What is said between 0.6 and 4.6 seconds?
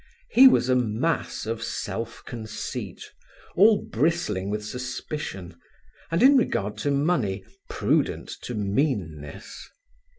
a mass of self conceit, all bristling